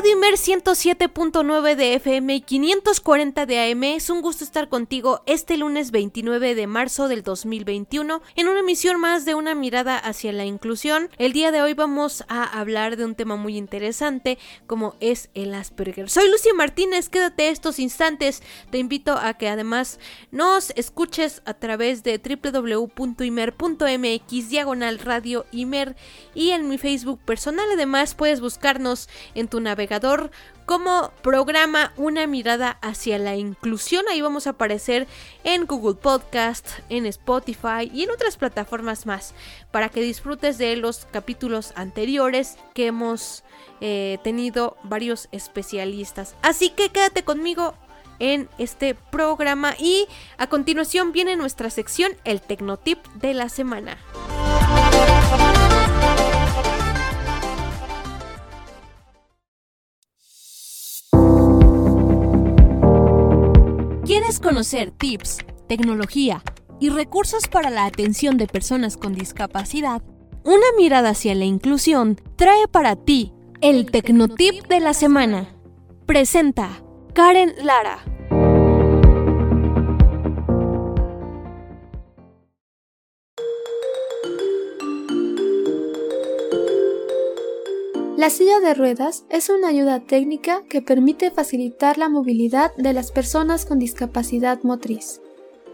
[0.00, 3.84] Radio Imer 107.9 de FM y 540 de AM.
[3.84, 8.98] Es un gusto estar contigo este lunes 29 de marzo del 2021 en una emisión
[8.98, 11.10] más de una mirada hacia la inclusión.
[11.18, 15.52] El día de hoy vamos a hablar de un tema muy interesante como es el
[15.52, 16.08] Asperger.
[16.08, 18.42] Soy Lucia Martínez, quédate estos instantes.
[18.70, 23.18] Te invito a que además nos escuches a través de www.imer.mx
[24.48, 25.94] diagonal radio Imer
[26.34, 27.66] y en mi Facebook personal.
[27.74, 29.89] Además puedes buscarnos en tu navegador
[30.66, 34.04] como programa Una mirada hacia la inclusión.
[34.08, 35.08] Ahí vamos a aparecer
[35.42, 39.34] en Google Podcast, en Spotify y en otras plataformas más
[39.72, 43.42] para que disfrutes de los capítulos anteriores que hemos
[43.80, 46.36] eh, tenido varios especialistas.
[46.42, 47.74] Así que quédate conmigo
[48.20, 50.06] en este programa y
[50.38, 53.98] a continuación viene nuestra sección El Tecnotip de la semana.
[64.40, 65.38] ¿Quieres conocer tips,
[65.68, 66.42] tecnología
[66.80, 70.02] y recursos para la atención de personas con discapacidad?
[70.44, 75.54] Una mirada hacia la inclusión trae para ti el Tecnotip de la semana.
[76.06, 77.98] Presenta Karen Lara.
[88.20, 93.12] La silla de ruedas es una ayuda técnica que permite facilitar la movilidad de las
[93.12, 95.22] personas con discapacidad motriz.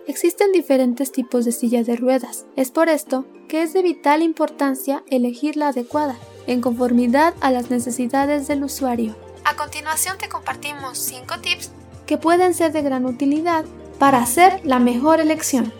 [0.06, 5.02] Existen diferentes tipos de silla de ruedas, es por esto que es de vital importancia
[5.10, 6.14] elegir la adecuada,
[6.46, 9.16] en conformidad a las necesidades del usuario.
[9.42, 11.72] A continuación te compartimos 5 tips
[12.06, 13.64] que pueden ser de gran utilidad
[13.98, 15.72] para hacer la mejor elección.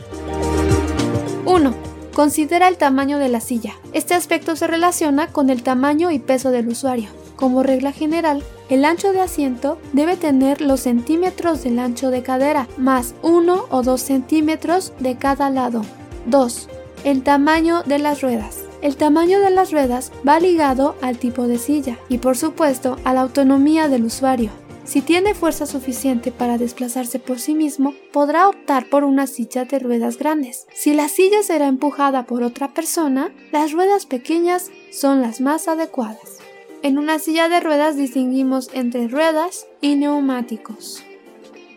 [1.45, 1.96] 1.
[2.17, 3.75] Considera el tamaño de la silla.
[3.93, 7.11] Este aspecto se relaciona con el tamaño y peso del usuario.
[7.37, 12.69] Como regla general, el ancho de asiento debe tener los centímetros del ancho de cadera,
[12.79, 15.83] más 1 o 2 centímetros de cada lado.
[16.25, 16.71] 2.
[17.05, 18.61] El tamaño de las ruedas.
[18.81, 23.13] El tamaño de las ruedas va ligado al tipo de silla y por supuesto a
[23.13, 24.49] la autonomía del usuario.
[24.87, 29.81] Si tiene fuerza suficiente para desplazarse por sí mismo, podrá optar por una silla de
[29.81, 30.69] ruedas grandes.
[30.75, 36.39] Si la silla será empujada por otra persona, las ruedas pequeñas son las más adecuadas.
[36.83, 41.03] En una silla de ruedas distinguimos entre ruedas y neumáticos.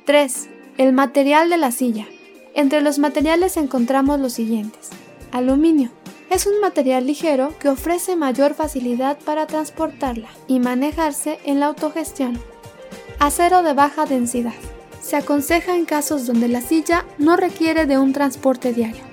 [0.06, 0.48] 3.
[0.78, 2.06] El material de la silla.
[2.54, 4.90] Entre los materiales encontramos los siguientes.
[5.32, 5.90] Aluminio.
[6.30, 12.40] Es un material ligero que ofrece mayor facilidad para transportarla y manejarse en la autogestión.
[13.20, 14.54] Acero de baja densidad.
[15.02, 19.04] Se aconseja en casos donde la silla no requiere de un transporte diario.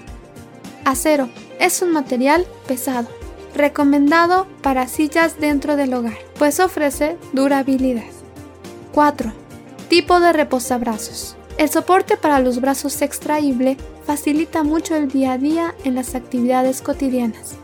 [0.85, 1.29] Acero
[1.59, 3.09] es un material pesado,
[3.55, 8.05] recomendado para sillas dentro del hogar, pues ofrece durabilidad.
[8.95, 9.33] 4.
[9.89, 11.37] Tipo de reposabrazos.
[11.59, 16.81] El soporte para los brazos extraíble facilita mucho el día a día en las actividades
[16.81, 17.55] cotidianas.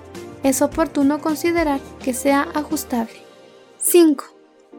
[0.42, 3.22] Es oportuno considerar que sea ajustable.
[3.78, 4.31] 5.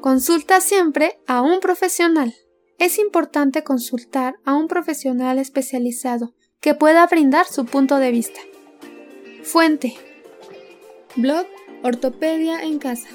[0.04, 2.36] Consulta siempre a un profesional.
[2.78, 8.42] Es importante consultar a un profesional especializado que pueda brindar su punto de vista.
[9.44, 9.96] Fuente.
[11.16, 11.48] Blog
[11.84, 13.08] Ortopedia en casa.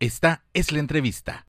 [0.00, 1.46] Esta es la entrevista.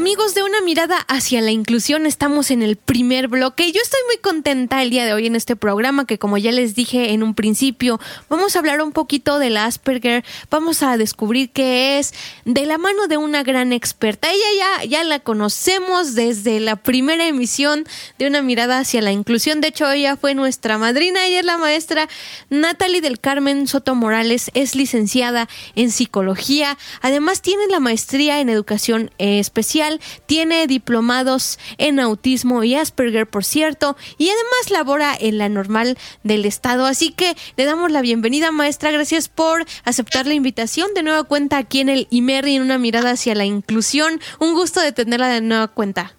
[0.00, 3.70] Amigos de una mirada hacia la inclusión, estamos en el primer bloque.
[3.70, 6.74] Yo estoy muy contenta el día de hoy en este programa que como ya les
[6.74, 8.00] dije en un principio,
[8.30, 12.14] vamos a hablar un poquito del Asperger, vamos a descubrir qué es
[12.46, 14.30] de la mano de una gran experta.
[14.30, 17.84] Ella ya, ya la conocemos desde la primera emisión
[18.18, 19.60] de una mirada hacia la inclusión.
[19.60, 22.08] De hecho, ella fue nuestra madrina, ella es la maestra
[22.48, 29.10] Natalie del Carmen Soto Morales, es licenciada en psicología, además tiene la maestría en educación
[29.18, 29.89] especial
[30.26, 36.44] tiene diplomados en autismo y Asperger, por cierto, y además labora en la normal del
[36.44, 36.86] Estado.
[36.86, 38.90] Así que le damos la bienvenida, maestra.
[38.92, 40.94] Gracias por aceptar la invitación.
[40.94, 44.20] De nueva cuenta aquí en el IMER y en una mirada hacia la inclusión.
[44.38, 46.14] Un gusto de tenerla de nueva cuenta.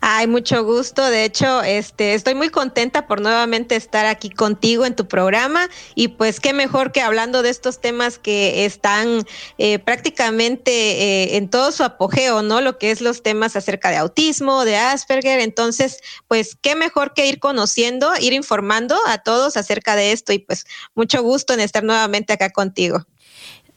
[0.00, 1.04] Ay, mucho gusto.
[1.04, 6.08] De hecho, este, estoy muy contenta por nuevamente estar aquí contigo en tu programa y
[6.08, 9.24] pues qué mejor que hablando de estos temas que están
[9.58, 12.60] eh, prácticamente eh, en todo su apogeo, ¿no?
[12.60, 15.40] Lo que es los temas acerca de autismo, de Asperger.
[15.40, 15.98] Entonces,
[16.28, 20.66] pues qué mejor que ir conociendo, ir informando a todos acerca de esto y pues
[20.94, 23.04] mucho gusto en estar nuevamente acá contigo.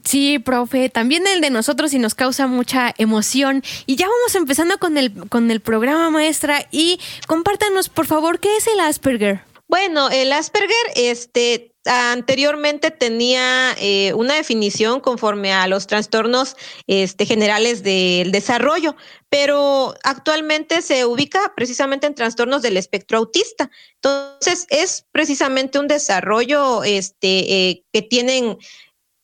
[0.08, 3.62] Sí, profe, también el de nosotros y nos causa mucha emoción.
[3.86, 8.56] Y ya vamos empezando con el, con el programa maestra y compártanos, por favor, ¿qué
[8.56, 9.42] es el Asperger?
[9.68, 16.56] Bueno, el Asperger, este, anteriormente tenía eh, una definición conforme a los trastornos
[16.88, 18.96] este, generales del desarrollo,
[19.28, 23.70] pero actualmente se ubica precisamente en trastornos del espectro autista.
[23.96, 28.58] Entonces, es precisamente un desarrollo este, eh, que tienen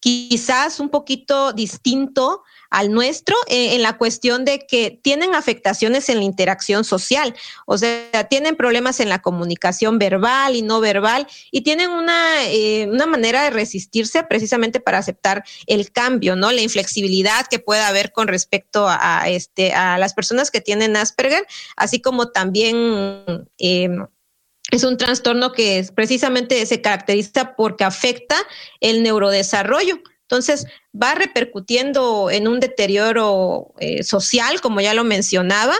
[0.03, 6.17] quizás un poquito distinto al nuestro eh, en la cuestión de que tienen afectaciones en
[6.17, 7.33] la interacción social,
[7.65, 12.85] o sea, tienen problemas en la comunicación verbal y no verbal y tienen una, eh,
[12.91, 16.51] una manera de resistirse precisamente para aceptar el cambio, ¿no?
[16.51, 21.47] La inflexibilidad que puede haber con respecto a, este, a las personas que tienen Asperger,
[21.77, 23.47] así como también...
[23.57, 23.88] Eh,
[24.73, 28.35] es un trastorno que precisamente se caracteriza porque afecta
[28.79, 29.99] el neurodesarrollo.
[30.21, 30.65] Entonces,
[30.99, 35.75] va repercutiendo en un deterioro eh, social, como ya lo mencionaba,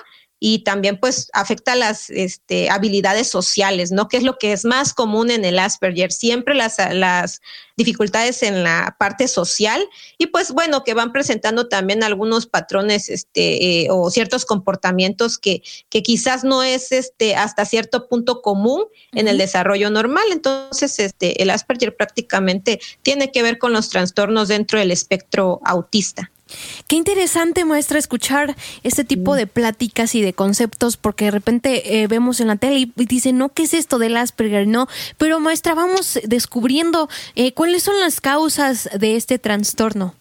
[0.46, 4.10] y también pues afecta las este, habilidades sociales, ¿no?
[4.10, 7.42] Que es lo que es más común en el Asperger, siempre las, las
[7.78, 9.88] dificultades en la parte social
[10.18, 15.64] y pues bueno, que van presentando también algunos patrones este, eh, o ciertos comportamientos que,
[15.88, 20.26] que quizás no es este, hasta cierto punto común en el desarrollo normal.
[20.30, 26.34] Entonces, este, el Asperger prácticamente tiene que ver con los trastornos dentro del espectro autista.
[26.88, 32.08] Qué interesante, maestra, escuchar este tipo de pláticas y de conceptos, porque de repente eh,
[32.08, 34.68] vemos en la tele y dicen, no, ¿qué es esto del Asperger?
[34.68, 40.16] No, pero maestra, vamos descubriendo eh, cuáles son las causas de este trastorno.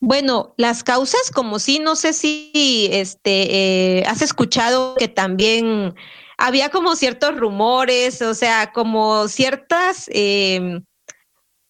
[0.00, 5.94] Bueno, las causas, como si, no sé si este, eh, has escuchado que también
[6.38, 10.84] había como ciertos rumores, o sea, como ciertas em,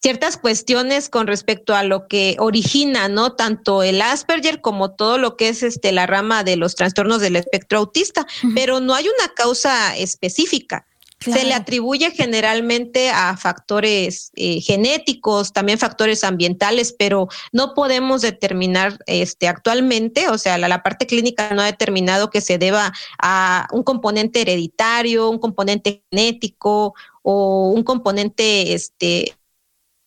[0.05, 3.37] ciertas cuestiones con respecto a lo que origina, ¿no?
[3.37, 7.37] Tanto el Asperger como todo lo que es este la rama de los trastornos del
[7.37, 10.87] espectro autista, pero no hay una causa específica.
[11.21, 18.99] Se le atribuye generalmente a factores eh, genéticos, también factores ambientales, pero no podemos determinar
[19.07, 22.93] este, actualmente, o sea, la, la, parte clínica no ha determinado que se deba
[23.23, 26.93] a un componente hereditario, un componente genético
[27.23, 29.35] o un componente este,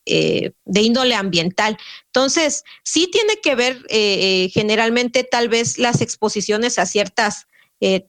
[0.09, 1.77] eh, de índole ambiental.
[2.06, 7.48] Entonces, sí tiene que ver eh, eh, generalmente tal vez las exposiciones a ciertas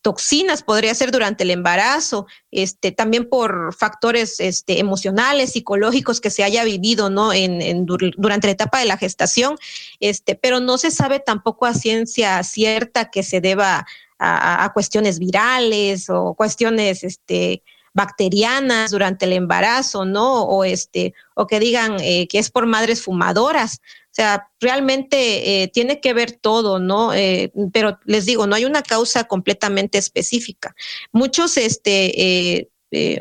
[0.00, 6.42] toxinas, podría ser durante el embarazo, este, también por factores este, emocionales, psicológicos que se
[6.42, 7.34] haya vivido ¿no?
[7.34, 9.58] En, durante la etapa de la gestación,
[10.00, 13.86] este, pero no se sabe tampoco a ciencia cierta que se deba
[14.18, 17.62] a, a cuestiones virales o cuestiones este,
[17.98, 20.44] bacterianas durante el embarazo, ¿no?
[20.44, 23.80] O este, o que digan eh, que es por madres fumadoras.
[24.04, 25.16] O sea, realmente
[25.62, 27.12] eh, tiene que ver todo, ¿no?
[27.12, 30.76] Eh, pero les digo, no hay una causa completamente específica.
[31.10, 32.70] Muchos, este,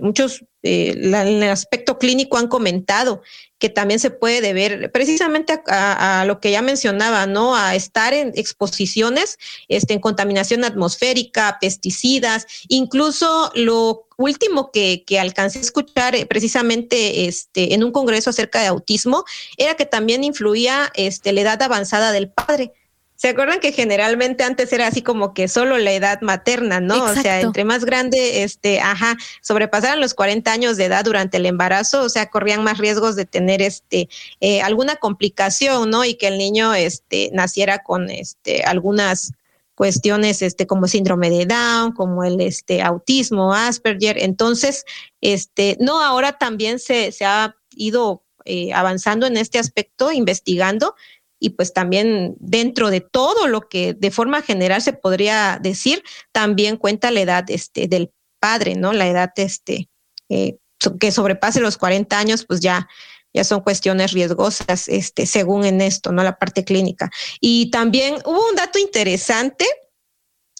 [0.01, 3.21] muchos en el aspecto clínico han comentado
[3.59, 7.55] que también se puede deber precisamente a, lo que ya mencionaba, ¿no?
[7.55, 15.59] A estar en exposiciones, este, en contaminación atmosférica, pesticidas, incluso lo último que, que alcancé
[15.59, 19.25] a escuchar eh, precisamente este, en un congreso acerca de autismo
[19.57, 22.73] era que también influía este, la edad avanzada del padre.
[23.17, 27.03] ¿Se acuerdan que generalmente antes era así como que solo la edad materna, ¿no?
[27.03, 31.47] O sea, entre más grande, este, ajá, sobrepasaran los 40 años de edad durante el
[31.47, 34.07] embarazo, o sea, corrían más riesgos de tener este
[34.39, 36.05] eh, alguna complicación, ¿no?
[36.05, 39.33] Y que el niño este naciera con este algunas
[39.73, 44.17] cuestiones este, como síndrome de Down, como el este, autismo, Asperger.
[44.21, 44.85] Entonces,
[45.21, 50.95] este, no, ahora también se, se ha ido eh, avanzando en este aspecto, investigando,
[51.39, 56.77] y pues también dentro de todo lo que de forma general se podría decir, también
[56.77, 58.93] cuenta la edad este, del padre, ¿no?
[58.93, 59.89] La edad este,
[60.29, 60.57] eh,
[60.99, 62.87] que sobrepase los 40 años, pues ya,
[63.33, 66.23] ya son cuestiones riesgosas, este, según en esto, ¿no?
[66.23, 67.09] La parte clínica.
[67.39, 69.65] Y también hubo un dato interesante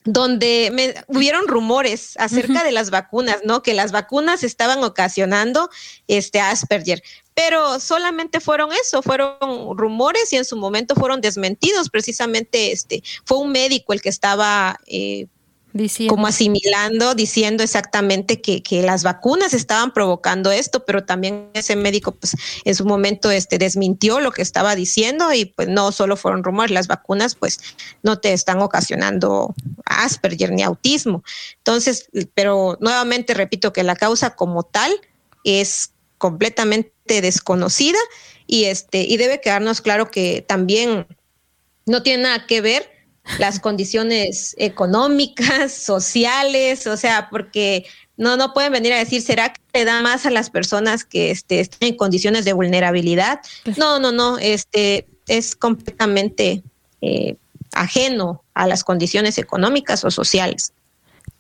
[0.04, 3.62] donde me, hubieron rumores acerca de las vacunas, ¿no?
[3.62, 5.70] Que las vacunas estaban ocasionando
[6.08, 7.04] este Asperger,
[7.38, 11.88] pero solamente fueron eso, fueron rumores y en su momento fueron desmentidos.
[11.88, 15.28] Precisamente este fue un médico el que estaba eh,
[16.10, 22.14] como asimilando, diciendo exactamente que, que, las vacunas estaban provocando esto, pero también ese médico
[22.14, 26.44] pues en su momento este desmintió lo que estaba diciendo y pues no solo fueron
[26.44, 27.60] rumores, las vacunas pues
[28.02, 29.54] no te están ocasionando
[29.86, 31.24] Asperger ni autismo.
[31.58, 34.92] Entonces, pero nuevamente repito que la causa como tal
[35.44, 38.00] es completamente desconocida
[38.46, 41.08] y este y debe quedarnos claro que también
[41.86, 42.92] no tiene nada que ver
[43.40, 47.86] las condiciones económicas, sociales, o sea, porque
[48.16, 51.32] no, no pueden venir a decir, ¿será que le da más a las personas que
[51.32, 53.40] este, estén en condiciones de vulnerabilidad?
[53.78, 56.64] No, no, no, este es completamente
[57.02, 57.36] eh,
[57.74, 60.74] ajeno a las condiciones económicas o sociales.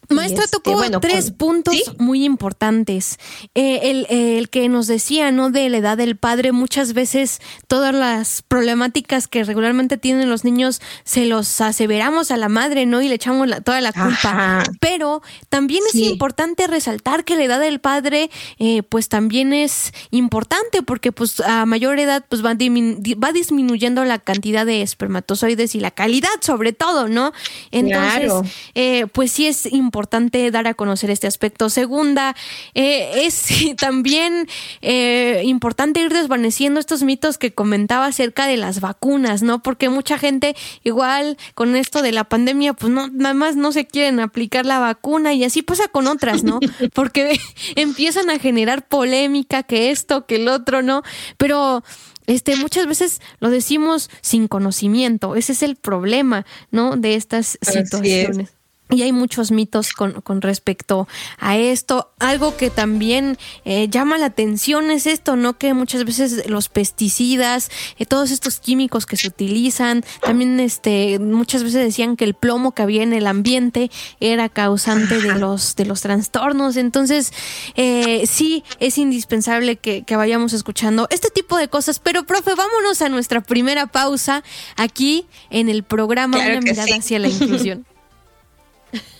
[0.09, 3.17] Maestra este, tocó tres puntos muy importantes.
[3.55, 5.49] Eh, el, que nos decía, ¿no?
[5.49, 10.81] De la edad del padre, muchas veces todas las problemáticas que regularmente tienen los niños
[11.03, 13.01] se los aseveramos a la madre, ¿no?
[13.01, 14.63] Y le echamos toda la culpa.
[14.79, 20.81] Pero también es importante resaltar que la edad del padre, eh, pues también es importante
[20.83, 25.91] porque pues a mayor edad pues va, va disminuyendo la cantidad de espermatozoides y la
[25.91, 27.33] calidad sobre todo, ¿no?
[27.71, 28.31] Entonces,
[28.73, 31.71] eh, pues sí es importante importante dar a conocer este aspecto.
[31.71, 32.35] Segunda,
[32.75, 34.47] eh, es también
[34.81, 39.63] eh, importante ir desvaneciendo estos mitos que comentaba acerca de las vacunas, ¿no?
[39.63, 43.87] Porque mucha gente, igual con esto de la pandemia, pues no, nada más no se
[43.87, 46.59] quieren aplicar la vacuna y así pasa con otras, ¿no?
[46.93, 47.39] Porque
[47.75, 51.01] empiezan a generar polémica, que esto, que el otro, ¿no?
[51.37, 51.83] Pero
[52.27, 55.35] este, muchas veces lo decimos sin conocimiento.
[55.35, 56.97] Ese es el problema, ¿no?
[56.97, 58.56] De estas situaciones.
[58.89, 62.09] Y hay muchos mitos con, con, respecto a esto.
[62.19, 65.57] Algo que también eh, llama la atención es esto, ¿no?
[65.57, 71.63] Que muchas veces los pesticidas, eh, todos estos químicos que se utilizan, también este, muchas
[71.63, 73.91] veces decían que el plomo que había en el ambiente
[74.21, 76.77] era causante de los, de los trastornos.
[76.77, 77.33] Entonces,
[77.75, 81.99] eh, sí, es indispensable que, que, vayamos escuchando este tipo de cosas.
[81.99, 84.43] Pero, profe, vámonos a nuestra primera pausa
[84.77, 87.85] aquí en el programa Una mirada hacia la inclusión.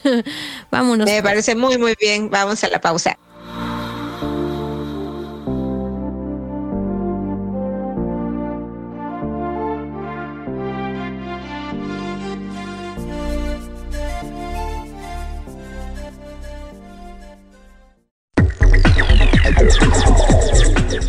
[0.71, 1.05] Vámonos.
[1.05, 1.23] Me pues.
[1.23, 2.29] parece muy, muy bien.
[2.29, 3.17] Vamos a la pausa.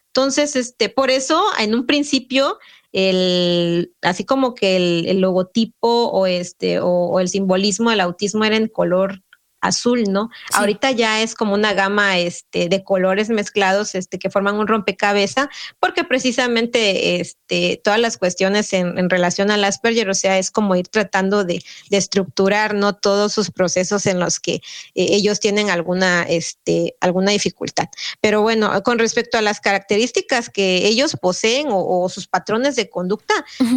[0.08, 2.58] Entonces, este, por eso, en un principio,
[2.92, 4.76] el, así como que
[5.10, 9.22] el, logotipo o este, o, el simbolismo del autismo era en color
[9.62, 10.28] azul, ¿no?
[10.52, 15.46] Ahorita ya es como una gama este, de colores mezclados este, que forman un rompecabezas,
[15.80, 20.88] porque precisamente este, todas las cuestiones en, relación al Asperger, o sea, es como ir
[20.88, 22.94] tratando de, estructurar, ¿no?
[22.94, 24.60] Todos sus procesos en los que eh,
[24.94, 27.86] ellos tienen alguna, este, alguna dificultad.
[28.20, 33.34] Pero bueno, con respecto a las características que ellos poseen o, sus patrones de conducta,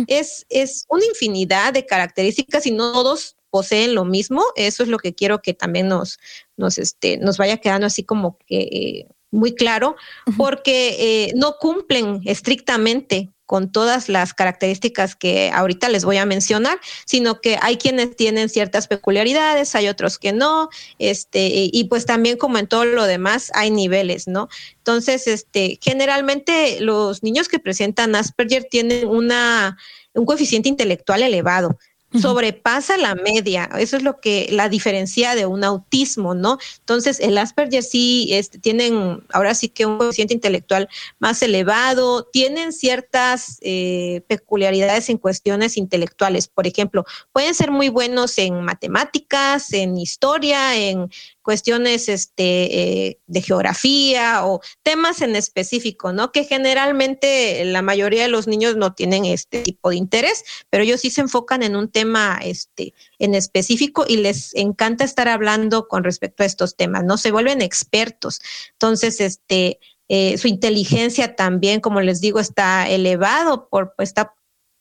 [0.07, 4.43] es, es una infinidad de características y no todos poseen lo mismo.
[4.57, 6.19] Eso es lo que quiero que también nos,
[6.57, 9.95] nos, este, nos vaya quedando así como que eh, muy claro,
[10.35, 16.81] porque eh, no cumplen estrictamente con todas las características que ahorita les voy a mencionar,
[17.05, 20.67] sino que hay quienes tienen ciertas peculiaridades, hay otros que no,
[20.99, 24.49] este, y pues también como en todo lo demás hay niveles, ¿no?
[24.79, 29.77] Entonces, este, generalmente los niños que presentan Asperger tienen una,
[30.13, 31.77] un coeficiente intelectual elevado
[32.19, 33.69] sobrepasa la media.
[33.77, 36.57] Eso es lo que la diferencia de un autismo, ¿no?
[36.79, 42.73] Entonces, el Asperger sí este, tienen ahora sí que un coeficiente intelectual más elevado, tienen
[42.73, 46.47] ciertas eh, peculiaridades en cuestiones intelectuales.
[46.47, 51.09] Por ejemplo, pueden ser muy buenos en matemáticas, en historia, en
[51.45, 56.31] cuestiones este, eh, de geografía o temas en específico, ¿no?
[56.31, 61.01] Que generalmente la mayoría de los niños no tienen este tipo de interés, pero ellos
[61.01, 66.03] sí se enfocan en un tema este, en específico y les encanta estar hablando con
[66.03, 67.15] respecto a estos temas, ¿no?
[67.15, 68.41] Se vuelven expertos.
[68.71, 74.33] Entonces, este, eh, su inteligencia también, como les digo, está elevado, por, está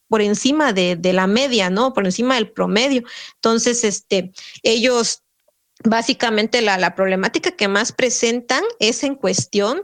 [0.08, 1.92] por encima de, de, la media, ¿no?
[1.92, 3.02] Por encima del promedio.
[3.34, 5.23] Entonces, este, ellos
[5.82, 9.82] básicamente la, problemática que más presentan es en cuestión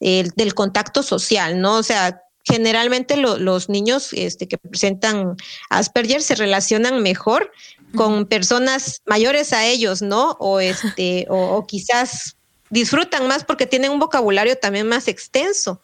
[0.00, 1.76] del contacto social, ¿no?
[1.76, 5.36] O sea, generalmente los niños este, que presentan
[5.70, 7.50] Asperger se relacionan mejor
[7.94, 10.36] con personas mayores a ellos, ¿no?
[10.40, 12.36] O este, o, quizás
[12.70, 15.80] disfrutan más porque tienen un vocabulario también más extenso.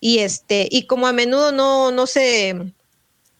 [0.00, 2.72] Y este, y como a menudo no, no se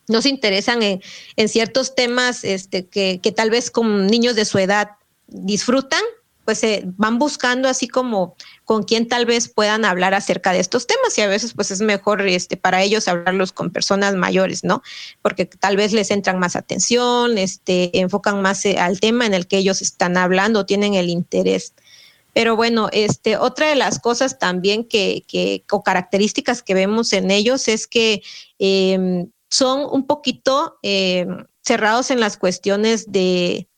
[0.06, 1.00] no se interesan en,
[1.36, 4.90] en ciertos temas este, que, que tal vez con niños de su edad
[5.30, 6.02] disfrutan,
[6.44, 10.86] pues se van buscando así como con quién tal vez puedan hablar acerca de estos
[10.86, 14.82] temas y a veces pues es mejor este para ellos hablarlos con personas mayores, ¿no?
[15.22, 19.46] Porque tal vez les entran más atención, este enfocan más eh, al tema en el
[19.46, 21.72] que ellos están hablando, tienen el interés.
[22.32, 27.30] Pero bueno, este otra de las cosas también que, que o características que vemos en
[27.30, 28.22] ellos es que
[28.58, 33.68] em, son un poquito em, cerrados en las cuestiones de,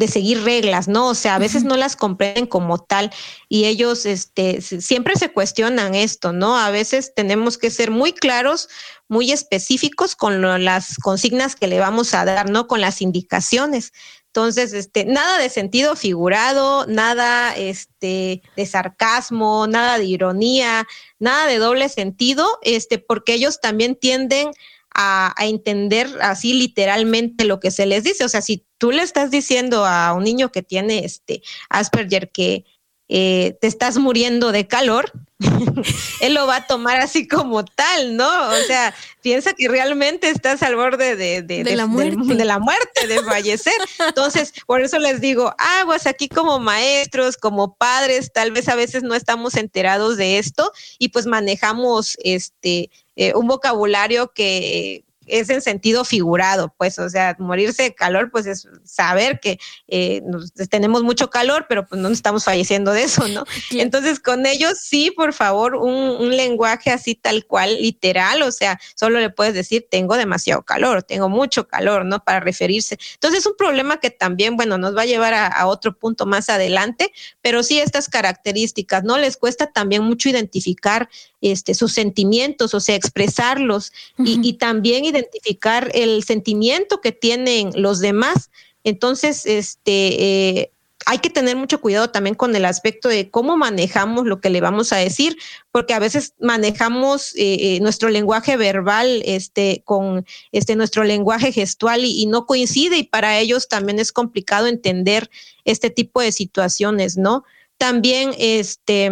[0.00, 1.08] de seguir reglas, ¿no?
[1.08, 3.12] O sea, a veces no las comprenden como tal
[3.50, 6.56] y ellos este, siempre se cuestionan esto, ¿no?
[6.56, 8.70] A veces tenemos que ser muy claros,
[9.08, 12.66] muy específicos con las consignas que le vamos a dar, ¿no?
[12.66, 13.92] Con las indicaciones.
[14.28, 20.86] Entonces, este, nada de sentido figurado, nada este, de sarcasmo, nada de ironía,
[21.18, 24.52] nada de doble sentido, este, porque ellos también tienden
[24.94, 28.24] a, entender así literalmente lo que se les dice.
[28.24, 32.64] O sea, si tú le estás diciendo a un niño que tiene este Asperger que
[33.12, 35.12] eh, te estás muriendo de calor,
[36.20, 38.48] él lo va a tomar así como tal, ¿no?
[38.50, 42.34] O sea, piensa que realmente estás al borde de, de, la, muerte.
[42.34, 43.74] De, la muerte, de fallecer.
[44.06, 49.02] Entonces, por eso les digo, aguas aquí como maestros, como padres, tal vez a veces
[49.02, 55.62] no estamos enterados de esto y pues manejamos este eh, un vocabulario que es en
[55.62, 60.22] sentido figurado, pues, o sea, morirse de calor, pues es saber que eh,
[60.68, 63.44] tenemos mucho calor, pero pues no estamos falleciendo de eso, ¿no?
[63.70, 69.18] Entonces, con ellos sí, por favor, un, lenguaje así tal cual, literal, o sea, solo
[69.18, 72.22] le puedes decir, tengo demasiado calor, tengo mucho calor, ¿no?
[72.22, 72.98] Para referirse.
[73.14, 76.48] Entonces, es un problema que también, bueno, nos va a llevar a, otro punto más
[76.48, 77.12] adelante,
[77.42, 79.18] pero sí estas características, ¿no?
[79.18, 81.08] Les cuesta también mucho identificar
[81.40, 88.00] este, sus sentimientos, o sea, expresarlos y, y también identificar el sentimiento que tienen los
[88.00, 88.50] demás.
[88.84, 90.72] Entonces, este, eh,
[91.06, 94.60] hay que tener mucho cuidado también con el aspecto de cómo manejamos lo que le
[94.60, 95.36] vamos a decir,
[95.72, 102.04] porque a veces manejamos eh, eh, nuestro lenguaje verbal este, con este, nuestro lenguaje gestual
[102.04, 105.30] y, no coincide y para ellos también es complicado entender
[105.64, 107.44] este tipo de situaciones, ¿no?
[107.78, 109.10] También este,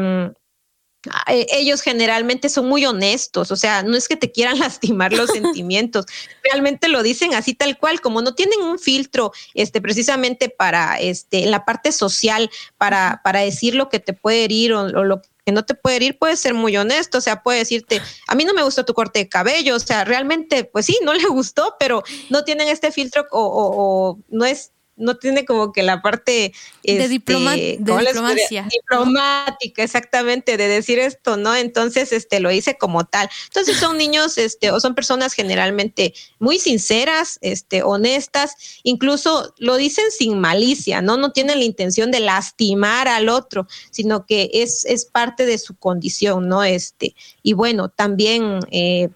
[1.28, 5.30] eh, ellos generalmente son muy honestos, o sea, no es que te quieran lastimar los
[5.32, 6.06] sentimientos,
[6.42, 11.44] realmente lo dicen así tal cual, como no tienen un filtro, este, precisamente para, este,
[11.44, 15.52] en la parte social, para, para decir lo que te puede herir o, lo que
[15.52, 18.52] no te puede herir, puede ser muy honesto, o sea, puede decirte, a mí no
[18.52, 22.02] me gustó tu corte de cabello, o sea, realmente, pues sí, no le gustó, pero
[22.28, 27.08] no tienen este filtro o no es no tiene como que la parte de, este,
[27.08, 28.68] diplomacia.
[28.70, 31.54] Diplomática, exactamente, de decir esto, ¿no?
[31.54, 33.28] Entonces, este, lo hice como tal.
[33.46, 40.06] Entonces son niños, este, o son personas generalmente muy sinceras, este, honestas, incluso lo dicen
[40.11, 41.16] sin malicia, ¿no?
[41.16, 45.76] No tienen la intención de lastimar al otro, sino que es, es parte de su
[45.76, 46.64] condición, ¿no?
[46.64, 49.08] Este, y bueno, también eh,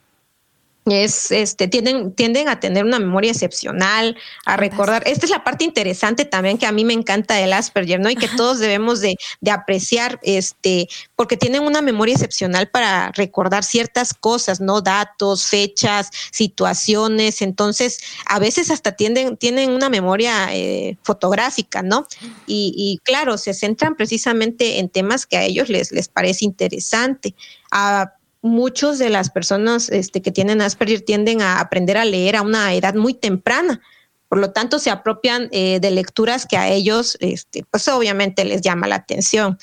[0.87, 5.05] es este tienden tienden a tener una memoria excepcional, a recordar.
[5.07, 8.11] Esta es la parte interesante también que a mí me encanta del Asperger, ¿no?
[8.11, 13.63] Y que todos debemos de, de, apreciar, este, porque tienen una memoria excepcional para recordar
[13.63, 14.81] ciertas cosas, ¿no?
[14.81, 17.43] Datos, fechas, situaciones.
[17.43, 22.09] Entonces, a veces hasta tienden, tienen una memoria eh, fotográfica, ¿no?
[22.47, 27.35] Y, y, claro, se centran precisamente en temas que a ellos les, les parece interesante.
[27.71, 32.43] A, muchos de las personas este, que tienen Asperger tienden a aprender a leer a
[32.43, 33.81] una edad muy temprana.
[34.29, 38.61] Por lo tanto, se apropian eh, de lecturas que a ellos, este, pues obviamente les
[38.61, 39.59] llama la atención.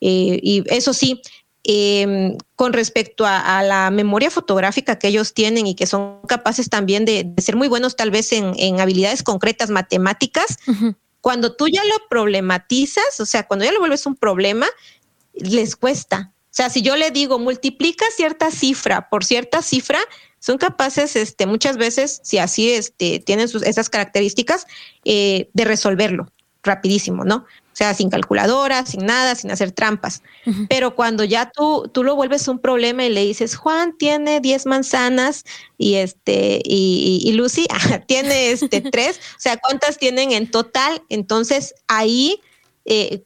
[0.00, 1.22] Eh, y eso sí,
[1.62, 7.04] em, con respecto a, la memoria fotográfica que ellos tienen y que son capaces también
[7.04, 10.58] de, ser muy buenos tal vez en, habilidades concretas matemáticas,
[11.20, 14.66] cuando tú ya lo problematizas, o sea, cuando ya lo vuelves un problema,
[15.32, 16.33] les cuesta.
[16.54, 19.98] O sea, si yo le digo multiplica cierta cifra por cierta cifra,
[20.38, 24.68] son capaces, este, muchas veces, si así este, tienen sus, esas características,
[25.04, 26.28] eh, de resolverlo
[26.62, 27.38] rapidísimo, ¿no?
[27.38, 30.22] O sea, sin calculadora, sin nada, sin hacer trampas.
[30.68, 34.66] Pero cuando ya tú, tú lo vuelves un problema y le dices, Juan tiene 10
[34.66, 35.44] manzanas
[35.76, 37.66] y este, y, y Lucy
[38.06, 41.02] tiene este tres, o sea, ¿cuántas tienen en total?
[41.08, 42.40] Entonces ahí
[42.84, 43.24] eh,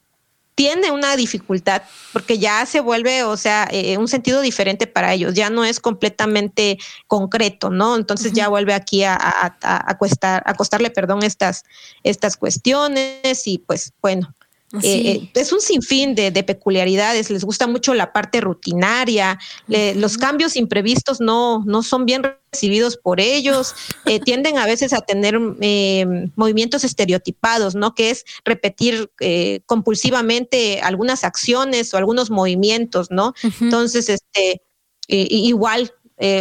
[0.59, 5.33] tiene una dificultad porque ya se vuelve, o sea, eh, un sentido diferente para ellos,
[5.33, 7.95] ya no es completamente concreto, ¿no?
[7.95, 11.63] Entonces ya vuelve aquí a, a, a, a costarle, perdón, estas,
[12.03, 14.35] estas cuestiones y pues bueno,
[14.73, 19.39] eh, eh, es un sinfín de, peculiaridades, les gusta mucho la parte rutinaria,
[19.95, 23.73] los cambios imprevistos no, no son bien recibidos por ellos,
[24.05, 25.39] eh, tienden a veces a tener
[26.35, 27.95] movimientos estereotipados, ¿no?
[27.95, 29.09] Que es repetir
[29.65, 33.33] compulsivamente algunas acciones o algunos movimientos, ¿no?
[33.61, 34.61] Entonces, este,
[35.07, 35.91] igual,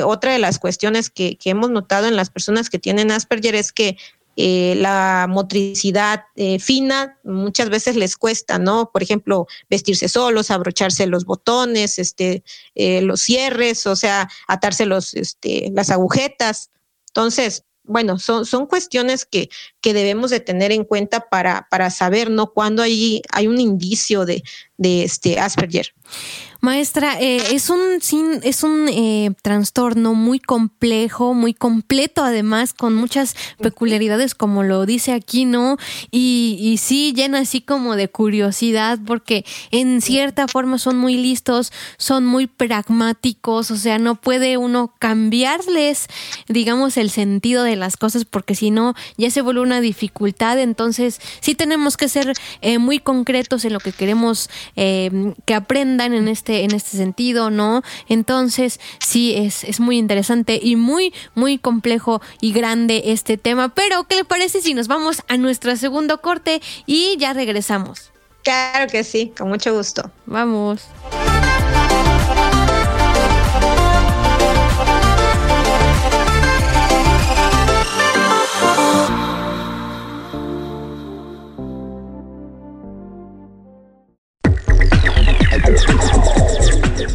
[0.04, 3.72] otra de las cuestiones que, que, hemos notado en las personas que tienen Asperger es
[3.72, 3.96] que
[4.40, 8.92] eh, la motricidad eh, fina muchas veces les cuesta, ¿no?
[8.92, 12.44] Por ejemplo, vestirse solos, abrocharse los botones, este,
[12.76, 16.70] eh, los cierres, o sea, atarse los, este, las agujetas.
[17.08, 22.30] Entonces, bueno, son, son cuestiones que, que debemos de tener en cuenta para, para saber,
[22.30, 22.52] ¿no?
[22.52, 24.44] Cuando hay, hay un indicio de,
[24.76, 25.94] de este Asperger.
[26.60, 27.80] Maestra, eh, es un,
[28.42, 35.12] es un eh, trastorno muy complejo, muy completo además, con muchas peculiaridades como lo dice
[35.12, 35.76] aquí, ¿no?
[36.10, 41.72] Y, y sí, llena así como de curiosidad porque en cierta forma son muy listos,
[41.96, 46.08] son muy pragmáticos, o sea, no puede uno cambiarles,
[46.48, 51.20] digamos, el sentido de las cosas porque si no, ya se vuelve una dificultad, entonces
[51.38, 56.47] sí tenemos que ser eh, muy concretos en lo que queremos que aprendan en este
[56.48, 57.82] este, en este sentido, ¿no?
[58.08, 63.68] Entonces, sí, es, es muy interesante y muy, muy complejo y grande este tema.
[63.74, 68.12] Pero, ¿qué le parece si nos vamos a nuestro segundo corte y ya regresamos?
[68.44, 70.10] Claro que sí, con mucho gusto.
[70.24, 70.88] Vamos.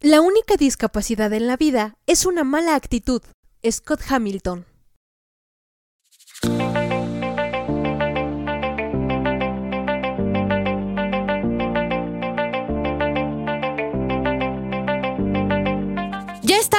[0.00, 3.20] La única discapacidad en la vida es una mala actitud.
[3.68, 4.66] Scott Hamilton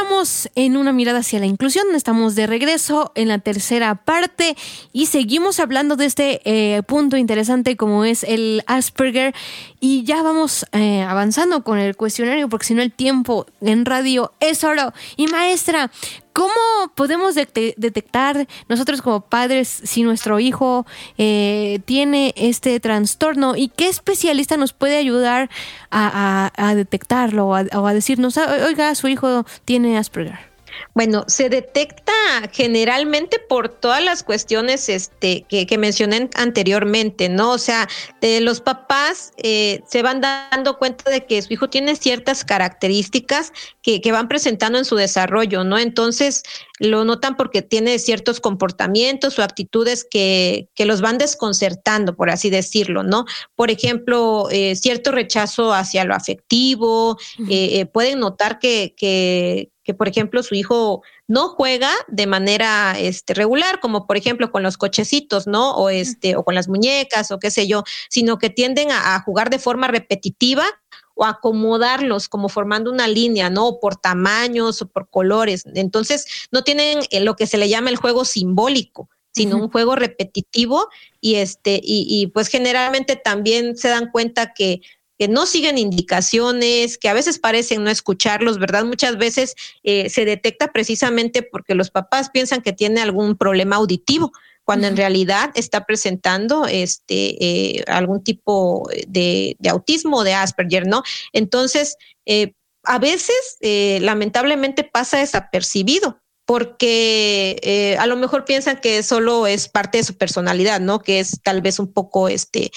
[0.06, 4.56] Seguimos en una mirada hacia la inclusión, estamos de regreso en la tercera parte
[4.93, 9.34] y seguimos hablando de este eh, punto interesante como es el Asperger
[9.80, 14.32] y ya vamos eh, avanzando con el cuestionario porque si no el tiempo en radio
[14.39, 14.93] es oro.
[15.17, 15.91] Y maestra,
[16.36, 16.52] ¿Cómo
[16.95, 20.86] podemos detectar nosotros como padres si nuestro hijo
[21.17, 25.50] eh, tiene este trastorno y qué especialista nos puede ayudar
[25.91, 27.56] a, detectarlo o
[27.88, 30.55] a, decirnos, oiga, su hijo tiene Asperger?
[30.94, 32.14] Bueno, se detecta
[32.52, 37.52] generalmente por todas las cuestiones este, que, mencioné anteriormente, ¿no?
[37.52, 37.88] O sea,
[38.22, 43.52] de los papás eh, se van dando cuenta de que su hijo tiene ciertas características
[43.82, 45.78] que, van presentando en su desarrollo, ¿no?
[45.78, 46.44] Entonces
[46.80, 53.04] lo notan porque tiene ciertos comportamientos o actitudes que, los van desconcertando, por así decirlo,
[53.04, 53.26] ¿no?
[53.56, 57.18] Por ejemplo, eh, cierto rechazo hacia lo afectivo,
[57.50, 63.34] eh, pueden notar que, que que por ejemplo su hijo no juega de manera este,
[63.36, 65.76] regular, como por ejemplo con los cochecitos, ¿no?
[65.76, 69.50] O este, o con las muñecas, o qué sé yo, sino que tienden a, jugar
[69.50, 70.66] de forma repetitiva
[71.15, 73.80] o acomodarlos como formando una línea, ¿no?
[73.80, 75.63] Por tamaños o por colores.
[75.73, 79.95] Entonces, no tienen eh, lo que se le llama el juego simbólico, sino un juego
[79.95, 80.88] repetitivo
[81.19, 84.82] y este, y, y pues generalmente también se dan cuenta que
[85.17, 88.84] que no siguen indicaciones, que a veces parecen no escucharlos, ¿verdad?
[88.84, 94.34] Muchas veces eh, se detecta precisamente porque los papás piensan que tiene algún problema auditivo,
[94.65, 101.04] cuando en realidad está presentando este eh, algún tipo de, autismo o de Asperger, ¿no?
[101.32, 109.67] Entonces, eh, a veces, lamentablemente, pasa desapercibido porque a lo mejor piensan que solo es
[109.67, 110.99] parte de su personalidad, ¿no?
[110.99, 112.69] Que es tal vez un poco este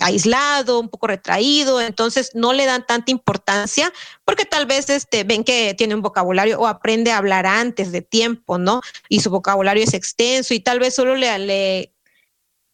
[0.00, 3.92] aislado, un poco retraído, entonces no le dan tanta importancia
[4.24, 8.02] porque tal vez este, ven que tiene un vocabulario o aprende a hablar antes de
[8.02, 8.82] tiempo, ¿no?
[9.08, 11.94] Y su vocabulario es extenso y tal vez solo le, le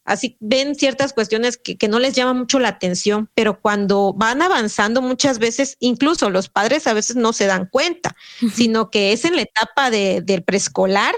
[0.05, 4.42] así ven ciertas cuestiones que, que, no les llama mucho la atención, pero cuando van
[4.42, 8.14] avanzando muchas veces, incluso los padres a veces no se dan cuenta,
[8.55, 11.14] sino que es en la etapa de, del preescolar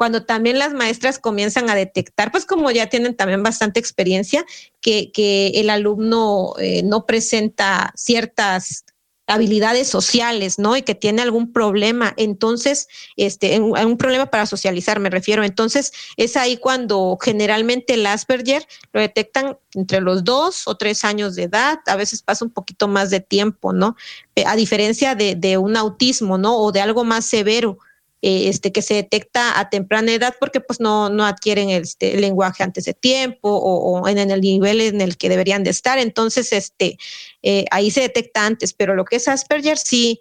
[0.00, 4.46] cuando también las maestras comienzan a detectar, pues como ya tienen también bastante experiencia,
[4.80, 8.86] que, que el alumno eh, no presenta ciertas
[9.26, 10.74] habilidades sociales, ¿no?
[10.74, 12.14] Y que tiene algún problema.
[12.16, 15.44] Entonces, este, un, problema para socializar, me refiero.
[15.44, 21.34] Entonces, es ahí cuando generalmente el Asperger lo detectan entre los dos o tres años
[21.34, 21.78] de edad.
[21.84, 23.96] A veces pasa un poquito más de tiempo, ¿no?
[24.34, 26.56] Eh, a diferencia de un autismo, ¿no?
[26.56, 27.76] O de algo más severo
[28.22, 32.20] eh, este, que se detecta a temprana edad porque pues no, no adquieren este, el
[32.20, 35.98] lenguaje antes de tiempo o, en, el nivel en el que deberían de estar.
[35.98, 36.98] Entonces, este,
[37.42, 40.20] eh, ahí se detecta antes, pero lo que es Asperger sí,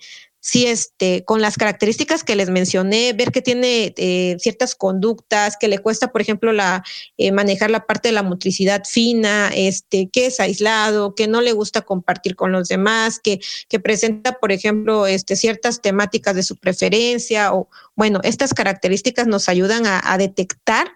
[0.50, 5.68] sí, este, con las características que les mencioné, ver que tiene eh, ciertas conductas, que
[5.68, 6.84] le cuesta, por ejemplo, la,
[7.20, 11.52] eh, manejar la parte de la motricidad fina, este, que es aislado, que no le
[11.52, 16.56] gusta compartir con los demás, que, que presenta, por ejemplo, este, ciertas temáticas de su
[16.56, 20.92] preferencia, o bueno, estas características nos ayudan a, detectar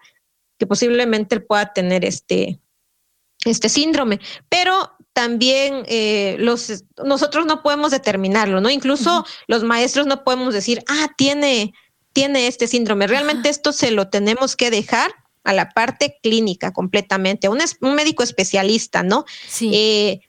[0.58, 2.58] que posiblemente él pueda tener este,
[3.44, 8.68] este síndrome, pero también eh, los, nosotros no podemos determinarlo, ¿no?
[8.68, 11.72] Incluso los maestros no podemos decir, ah, tiene,
[12.12, 13.06] tiene este síndrome.
[13.06, 18.22] Realmente esto se lo tenemos que dejar a la parte clínica completamente, un, un médico
[18.22, 19.24] especialista, ¿no?
[19.48, 19.70] Sí.
[19.72, 20.20] Eh,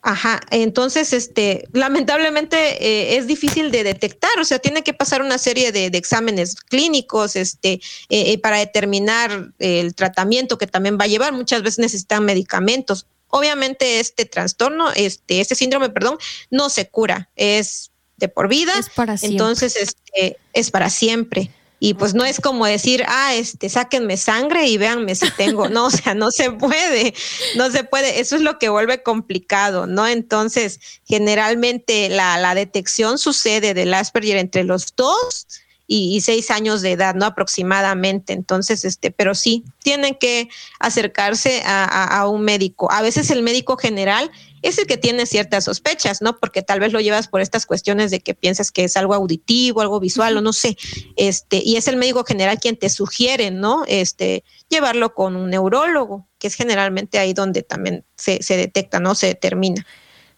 [0.00, 5.38] Ajá, entonces, este, lamentablemente eh, es difícil de detectar, o sea, tiene que pasar una
[5.38, 11.08] serie de, exámenes clínicos, este, eh, eh, para determinar el tratamiento que también va a
[11.08, 11.32] llevar.
[11.32, 13.06] Muchas veces necesitan medicamentos.
[13.28, 16.18] Obviamente, este trastorno, este, este síndrome, perdón,
[16.50, 18.72] no se cura, es de por vida.
[18.78, 19.36] Es para siempre.
[19.36, 21.50] Entonces, este, es para siempre.
[21.80, 25.68] Y pues no es como decir, ah, este, sáquenme sangre y véanme si tengo.
[25.68, 27.14] No, o sea, no se puede,
[27.56, 28.20] no se puede.
[28.20, 30.06] Eso es lo que vuelve complicado, ¿no?
[30.06, 35.46] Entonces, generalmente la, la detección sucede del Asperger entre los dos
[35.90, 37.24] y, seis años de edad, ¿no?
[37.24, 38.34] Aproximadamente.
[38.34, 42.92] Entonces, este, pero sí, tienen que acercarse a, un médico.
[42.92, 46.36] A veces el médico general es el que tiene ciertas sospechas, ¿no?
[46.36, 49.80] Porque tal vez lo llevas por estas cuestiones de que piensas que es algo auditivo,
[49.80, 50.76] algo visual, o no sé.
[51.16, 53.84] Este, y es el médico general quien te sugiere, ¿no?
[53.88, 59.14] Este, llevarlo con un neurólogo, que es generalmente ahí donde también se, se detecta, ¿no?
[59.14, 59.86] Se determina.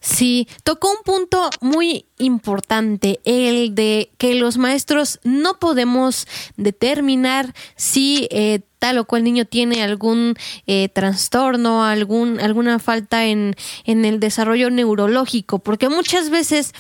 [0.01, 8.27] Sí, tocó un punto muy importante, el de que los maestros no podemos determinar si
[8.31, 10.37] eh, tal o cual niño tiene algún
[10.67, 16.73] eh, trastorno, algún, alguna falta en, en, el desarrollo neurológico, porque muchas veces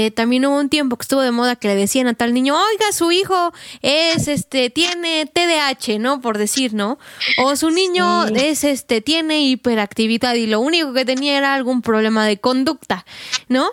[0.00, 2.54] eh, también hubo un tiempo que estuvo de moda que le decían a tal niño,
[2.54, 6.20] oiga, su hijo es este, tiene TDAH, ¿no?
[6.20, 7.00] Por decir, ¿no?
[7.42, 12.24] O su niño es este, tiene hiperactividad y lo único que tenía era algún problema
[12.26, 13.04] de conducta,
[13.48, 13.70] ¿no?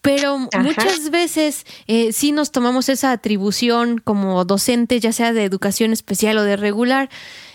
[0.00, 5.94] pero muchas veces eh, sí nos tomamos esa atribución como docentes, ya sea de educación
[5.94, 7.08] especial o de regular,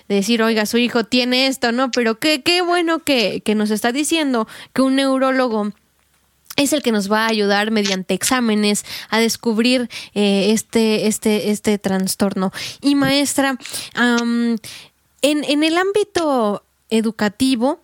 [0.10, 1.92] de decir, oiga, su hijo tiene esto, ¿no?
[1.92, 5.72] Pero qué, qué bueno que, que nos está diciendo que un neurólogo
[6.60, 11.78] es el que nos va a ayudar mediante exámenes a descubrir eh, este, este, este
[11.78, 12.52] trastorno.
[12.82, 13.58] Y maestra,
[13.96, 14.60] en,
[15.22, 17.80] en el ámbito educativo,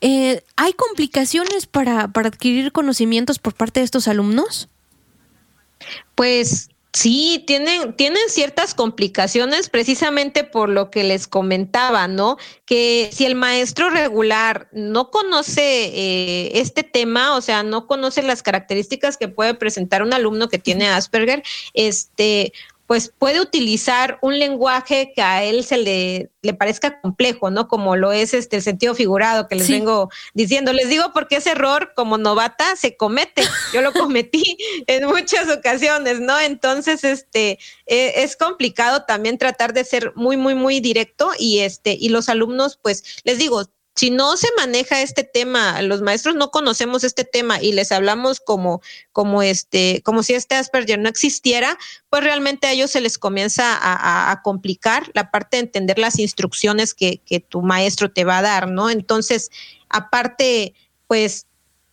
[0.00, 4.68] eh, ¿Hay complicaciones para, adquirir conocimientos por parte de estos alumnos?
[6.14, 12.38] Pues Sí, tienen, tienen ciertas complicaciones precisamente por lo que les comentaba, ¿no?
[12.64, 18.42] Que si el maestro regular no conoce eh, este tema, o sea, no conoce las
[18.42, 21.42] características que puede presentar un alumno que tiene Asperger,
[21.74, 22.54] este,
[22.86, 27.68] pues puede utilizar un lenguaje que a él se le, le parezca complejo, ¿no?
[27.68, 30.72] Como lo es este el sentido figurado que les vengo diciendo.
[30.72, 33.42] Les digo porque ese error como novata se comete.
[33.72, 36.38] Yo lo cometí en muchas ocasiones, ¿no?
[36.38, 41.96] Entonces, este e, es complicado también tratar de ser muy, muy, muy directo y este,
[41.98, 43.64] y los alumnos, pues, les digo,
[43.96, 48.40] si no se maneja este tema, los maestros no conocemos este tema y les hablamos
[48.40, 51.78] como, como este, como si este Asperger no existiera,
[52.10, 56.92] pues realmente a ellos se les comienza a, complicar la parte de entender las instrucciones
[56.92, 58.90] que, que tu maestro te va a dar, ¿no?
[58.90, 59.50] Entonces,
[59.88, 60.74] aparte,
[61.06, 61.45] pues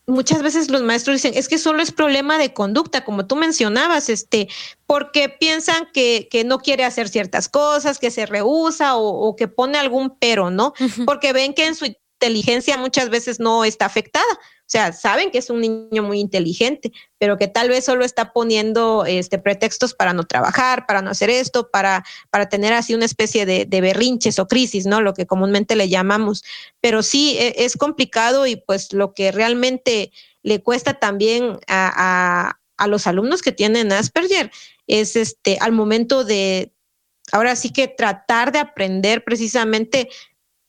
[0.06, 4.08] muchas veces los maestros dicen, es que solo es problema de conducta, como tú mencionabas,
[4.08, 4.48] este,
[4.86, 9.48] porque piensan que, que no quiere hacer ciertas cosas, que se rehúsa o, o que
[9.48, 10.74] pone algún pero, ¿no?
[11.06, 14.24] Porque ven que en su inteligencia muchas veces no está afectada.
[14.32, 18.32] O sea, saben que es un niño muy inteligente, pero que tal vez solo está
[18.32, 23.04] poniendo este, pretextos para no trabajar, para no hacer esto, para, para tener así una
[23.04, 25.02] especie de, de berrinches o crisis, ¿no?
[25.02, 26.44] Lo que comúnmente le llamamos.
[26.80, 30.10] Pero sí, e, es complicado y pues lo que realmente
[30.42, 31.92] le cuesta también a,
[32.48, 34.50] a, a los alumnos que tienen Asperger
[34.86, 36.72] es este, al momento de,
[37.32, 40.08] ahora sí que tratar de aprender precisamente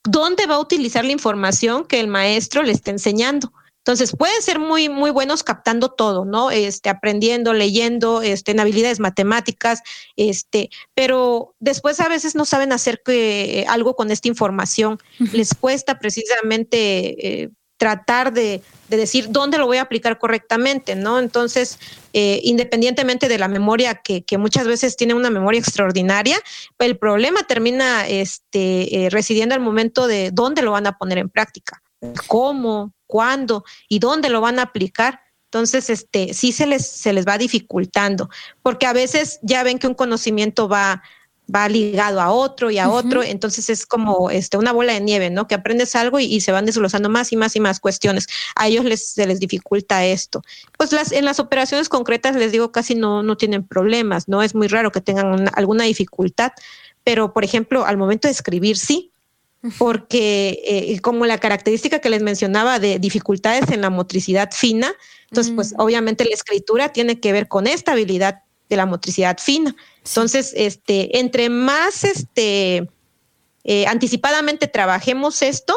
[0.05, 3.51] dónde va a utilizar la información que el maestro le está enseñando.
[3.85, 6.49] Entonces, pueden ser muy, muy buenos captando todo, ¿no?
[6.49, 9.81] Este, aprendiendo, leyendo, este, en habilidades matemáticas,
[10.15, 14.97] este, pero después a veces no saben hacer que, eh, algo con esta información.
[15.33, 21.19] Les cuesta precisamente eh, tratar de, de, decir dónde lo voy a aplicar correctamente, ¿no?
[21.19, 21.79] Entonces,
[22.13, 26.39] eh, independientemente de la memoria, que, que, muchas veces tiene una memoria extraordinaria,
[26.79, 31.29] el problema termina este, eh, residiendo al momento de dónde lo van a poner en
[31.29, 31.81] práctica,
[32.27, 35.21] cómo, cuándo y dónde lo van a aplicar.
[35.45, 38.29] Entonces, este, sí se les, se les va dificultando,
[38.61, 41.01] porque a veces ya ven que un conocimiento va,
[41.53, 45.29] va ligado a otro y a otro, entonces es como este, una bola de nieve,
[45.29, 45.47] ¿no?
[45.47, 48.27] Que aprendes algo y, se van desglosando más y más y más cuestiones.
[48.55, 50.41] A ellos les, se les dificulta esto.
[50.77, 54.41] Pues las, en las operaciones concretas, les digo, casi no, no tienen problemas, ¿no?
[54.41, 56.51] Es muy raro que tengan alguna dificultad,
[57.03, 59.11] pero por ejemplo, al momento de escribir, sí,
[59.79, 64.93] porque eh, como la característica que les mencionaba de dificultades en la motricidad fina,
[65.31, 69.75] entonces, pues obviamente la escritura tiene que ver con esta habilidad de la motricidad fina.
[70.05, 72.89] Entonces, este, entre más este,
[73.63, 75.73] eh, anticipadamente trabajemos esto,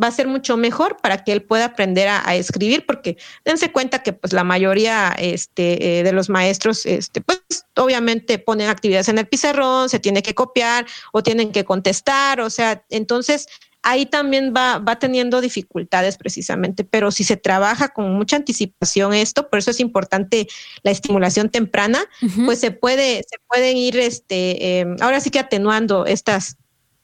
[0.00, 4.02] va a ser mucho mejor para que él pueda aprender a, escribir, porque dense cuenta
[4.02, 7.42] que pues la mayoría este, eh, de los maestros, este, pues
[7.76, 12.50] obviamente ponen actividades en el pizarrón, se tiene que copiar o tienen que contestar, o
[12.50, 13.48] sea, entonces
[13.82, 19.48] ahí también va, va teniendo dificultades precisamente, pero si se trabaja con mucha anticipación esto,
[19.48, 20.48] por eso es importante
[20.82, 22.00] la estimulación temprana,
[22.44, 26.56] pues se puede, se pueden ir, este, em, ahora sí que atenuando estas,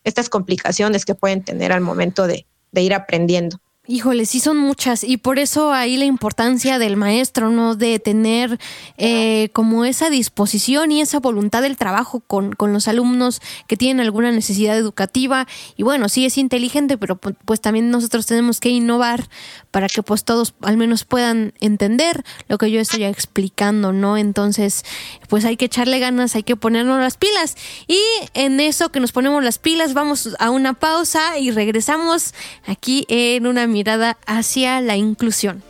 [0.04, 3.60] estas complicaciones que pueden tener al momento de, de ir aprendiendo.
[3.88, 7.76] Híjole, sí son muchas y por eso ahí la importancia del maestro, ¿no?
[7.76, 8.58] De tener
[8.98, 14.04] eh, como esa disposición y esa voluntad del trabajo con, con, los alumnos que tienen
[14.04, 15.46] alguna necesidad educativa
[15.76, 19.28] y bueno, sí es inteligente, pero pues también nosotros tenemos que innovar
[19.70, 24.16] para que pues todos al menos puedan entender lo que yo estoy explicando, ¿no?
[24.16, 24.84] Entonces,
[25.28, 28.00] pues hay que echarle ganas, hay que ponernos las pilas y
[28.34, 32.34] en eso que nos ponemos las pilas vamos a una pausa y regresamos
[32.66, 35.62] aquí en una mirada hacia la inclusión.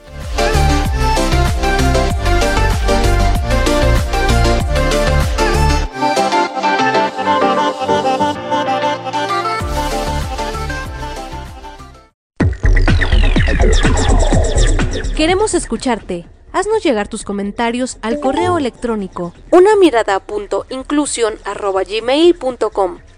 [15.16, 16.26] Queremos escucharte.
[16.52, 19.74] Haznos llegar tus comentarios al correo electrónico una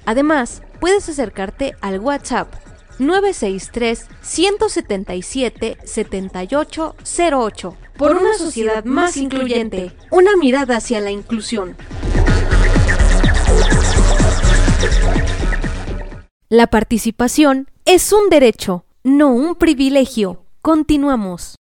[0.06, 2.67] Además, puedes acercarte al WhatsApp
[2.99, 9.92] 963 177 7808 por una sociedad más incluyente.
[10.11, 11.76] Una mirada hacia la inclusión.
[16.49, 20.44] La participación es un derecho, no un privilegio.
[20.62, 21.57] Continuamos.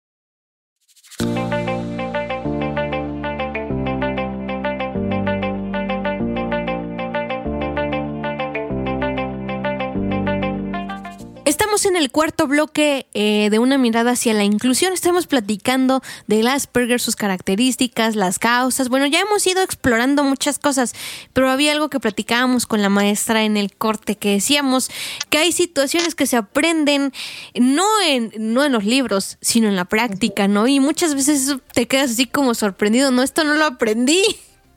[11.47, 14.93] Estamos en el cuarto bloque eh, de una mirada hacia la inclusión.
[14.93, 18.89] Estamos platicando del Asperger, sus características, las causas.
[18.89, 20.93] Bueno, ya hemos ido explorando muchas cosas,
[21.33, 24.91] pero había algo que platicábamos con la maestra en el corte que decíamos
[25.31, 27.13] que hay situaciones que se aprenden
[27.55, 30.67] no en, no en los libros, sino en la práctica, ¿no?
[30.67, 34.21] Y muchas veces te quedas así como sorprendido, no, esto no lo aprendí.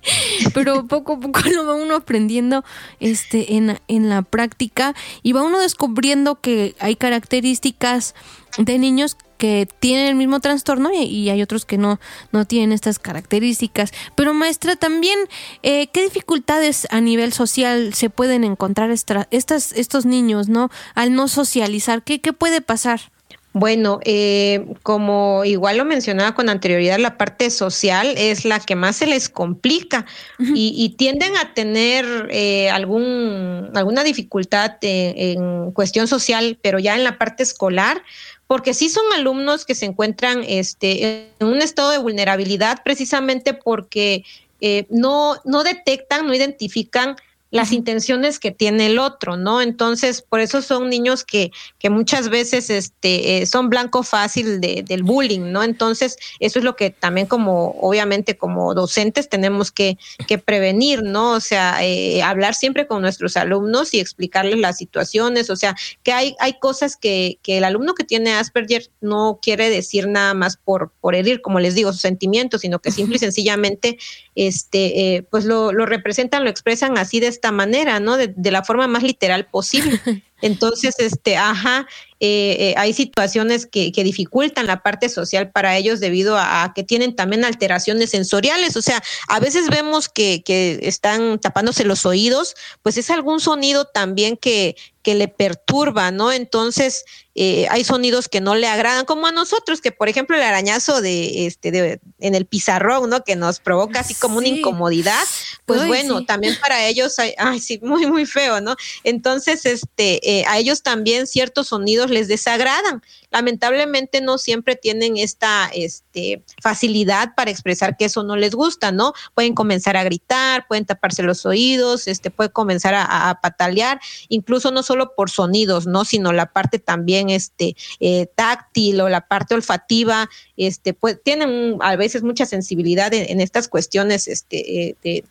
[0.53, 2.63] pero poco a poco lo va uno aprendiendo
[2.99, 8.15] este, en, en la práctica y va uno descubriendo que hay características
[8.57, 11.99] de niños que tienen el mismo trastorno y, hay otros que no,
[12.31, 13.91] no tienen estas características.
[14.13, 15.17] Pero maestra, también,
[15.63, 20.69] eh, ¿qué dificultades a nivel social se pueden encontrar estas, estos niños, ¿no?
[20.93, 23.11] Al no socializar, ¿qué, qué puede pasar?
[23.51, 28.97] Bueno, eh, como igual lo mencionaba con anterioridad, la parte social es la que más
[28.97, 30.05] se les complica
[30.37, 37.17] y, tienden a tener eh, algún, alguna dificultad en cuestión social, pero ya en la
[37.17, 38.03] parte escolar,
[38.45, 44.23] porque sí son alumnos que se encuentran este, en un estado de vulnerabilidad precisamente porque
[44.61, 47.15] eh, no, no detectan, no identifican
[47.51, 49.61] las intenciones que tiene el otro, ¿no?
[49.61, 54.83] Entonces, por eso son niños que, que muchas veces este, eh, son blanco fácil de,
[54.83, 55.63] del bullying, ¿no?
[55.63, 59.97] Entonces, eso es lo que también como, obviamente, como docentes tenemos que,
[60.27, 61.31] que prevenir, ¿no?
[61.31, 66.11] O sea, eh, hablar siempre con nuestros alumnos y explicarles las situaciones, o sea, que
[66.11, 70.57] hay, hay cosas que, que el alumno que tiene Asperger no quiere decir nada más
[70.57, 73.97] por, por herir, como les digo, sus sentimientos, sino que simple y sencillamente,
[74.35, 78.17] este, eh, pues lo, lo representan, lo expresan así de esta manera, ¿no?
[78.17, 79.99] De, de la forma más literal posible.
[80.41, 81.87] Entonces, este, ajá,
[82.21, 86.83] eh, eh, hay situaciones que, que, dificultan la parte social para ellos debido a, que
[86.83, 88.75] tienen también alteraciones sensoriales.
[88.77, 93.85] O sea, a veces vemos que, que están tapándose los oídos, pues es algún sonido
[93.85, 96.31] también que, que le perturba, ¿no?
[96.31, 97.05] Entonces,
[97.41, 101.01] eh, hay sonidos que no le agradan, como a nosotros, que por ejemplo el arañazo
[101.01, 103.23] de este de, en el pizarrón, ¿no?
[103.23, 105.23] Que nos provoca así como una incomodidad,
[105.65, 108.75] pues bueno, también para ellos, hay, ay, sí, muy, muy feo, ¿no?
[109.05, 113.01] Entonces, este, a ellos también ciertos sonidos les desagradan.
[113.31, 119.13] Lamentablemente no siempre tienen esta este, facilidad para expresar que eso no les gusta, ¿no?
[119.33, 124.83] Pueden comenzar a gritar, pueden taparse los oídos, este, puede comenzar a, patalear, incluso no
[124.83, 126.05] solo por sonidos, ¿no?
[126.05, 131.95] Sino la parte también este, eh, táctil o la parte olfativa, este, pues tienen a
[131.95, 135.23] veces mucha sensibilidad en, estas cuestiones este, eh,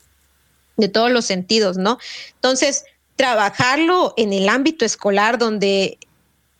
[0.76, 1.98] de, todos los sentidos, ¿no?
[2.34, 2.84] Entonces,
[3.16, 5.98] trabajarlo en el ámbito escolar donde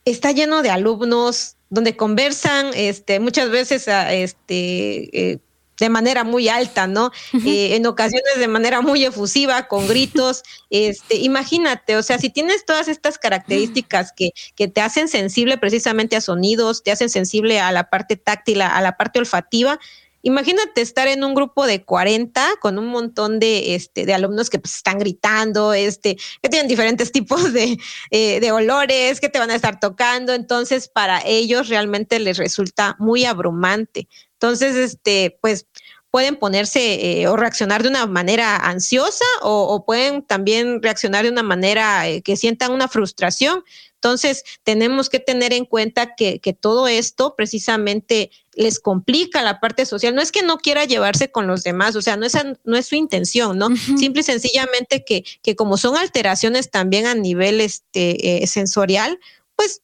[0.05, 5.39] está lleno de alumnos donde conversan este, muchas veces ah, este, eh,
[5.79, 7.13] de manera muy alta, ¿no?
[7.33, 10.43] Eh, en ocasiones de manera muy efusiva, con gritos.
[10.71, 16.15] Este, imagínate, o sea, si tienes todas estas características que, que te hacen sensible precisamente
[16.15, 19.81] a sonidos, te hacen sensible a la parte táctil, a la parte olfativa,
[20.29, 24.59] Imagínate estar en un grupo de 40 con un montón de, este, de alumnos que
[24.59, 27.79] pues, están gritando, este, que tienen diferentes tipos de,
[28.11, 30.35] eh, de olores, que te van a estar tocando.
[30.35, 34.07] Entonces, para ellos realmente les resulta muy abrumante.
[34.35, 35.67] Entonces, este, pues
[36.11, 41.43] pueden ponerse eh, o reaccionar de una manera ansiosa o, pueden también reaccionar de una
[41.43, 43.65] manera eh, que sientan una frustración.
[44.01, 49.87] Entonces, tenemos que tener en cuenta que, que, todo esto precisamente les complica la parte
[49.87, 50.15] social.
[50.15, 52.87] No es que no quiera llevarse con los demás, o sea, no es, no es
[52.87, 53.69] su intención, ¿no?
[53.77, 59.19] Simple y sencillamente que, que como son alteraciones también a nivel este, eh, sensorial,
[59.57, 59.83] pues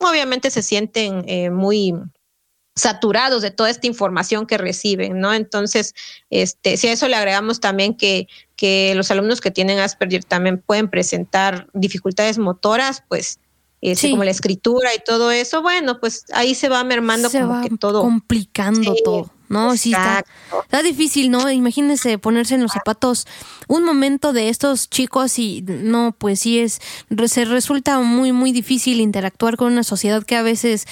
[0.00, 1.94] obviamente se sienten eh, muy
[2.74, 5.32] saturados de toda esta información que reciben, ¿no?
[5.32, 5.94] Entonces,
[6.28, 10.60] este, si a eso le agregamos también que, que los alumnos que tienen Asperger también
[10.60, 13.40] pueden presentar dificultades motoras, pues
[13.80, 17.52] este, como la escritura y todo eso, bueno, pues ahí se va mermando se como
[17.52, 18.00] va que todo.
[18.00, 19.76] complicando todo, ¿no?
[19.76, 20.24] Sí, está,
[20.64, 21.50] está, difícil, ¿no?
[21.50, 23.26] Imagínense ponerse en los zapatos
[23.68, 26.80] un momento de estos chicos y no, pues sí es,
[27.26, 30.86] se resulta muy, muy difícil interactuar con una sociedad que a veces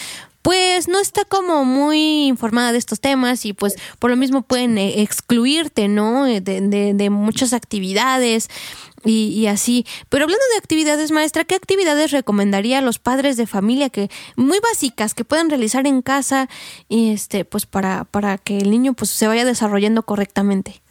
[0.44, 4.76] pues no está como muy informada de estos temas y pues por lo mismo pueden
[4.76, 6.24] eh, excluirte, ¿no?
[6.24, 8.50] De, de, muchas actividades
[9.06, 9.86] y, así.
[10.10, 14.58] Pero hablando de actividades, maestra, ¿qué actividades recomendaría a los padres de familia que muy
[14.60, 16.50] básicas que puedan realizar en casa
[16.90, 20.83] y este pues para para que el niño pues se vaya desarrollando correctamente?